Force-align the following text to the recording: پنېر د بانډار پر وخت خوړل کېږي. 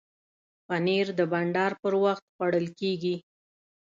پنېر 0.67 1.07
د 1.19 1.21
بانډار 1.31 1.71
پر 1.81 1.93
وخت 2.03 2.23
خوړل 2.33 2.67
کېږي. 2.79 3.15